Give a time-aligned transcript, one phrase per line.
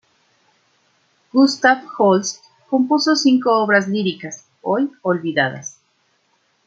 [1.31, 5.77] Gustav Holst compuso cinco obras líricas hoy olvidadas.